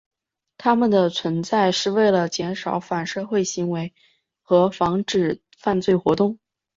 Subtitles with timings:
[0.57, 3.93] 他们的存在是为了减少反社会行为
[4.41, 6.39] 和防止犯罪活动。